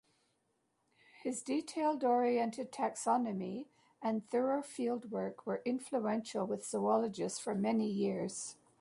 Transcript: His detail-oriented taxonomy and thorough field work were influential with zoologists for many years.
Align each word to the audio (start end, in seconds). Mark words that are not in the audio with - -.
His 1.21 1.43
detail-oriented 1.43 2.71
taxonomy 2.71 3.67
and 4.01 4.27
thorough 4.31 4.63
field 4.63 5.11
work 5.11 5.45
were 5.45 5.61
influential 5.63 6.47
with 6.47 6.65
zoologists 6.65 7.37
for 7.37 7.53
many 7.53 7.85
years. 7.87 8.55